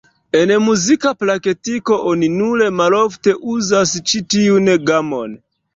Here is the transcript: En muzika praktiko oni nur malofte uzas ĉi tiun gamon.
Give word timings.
En 0.37 0.53
muzika 0.67 1.11
praktiko 1.23 1.99
oni 2.13 2.31
nur 2.41 2.65
malofte 2.81 3.39
uzas 3.59 3.97
ĉi 4.11 4.27
tiun 4.35 4.75
gamon. 4.91 5.43